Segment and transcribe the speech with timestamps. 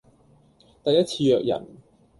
[0.83, 1.67] 第一次約人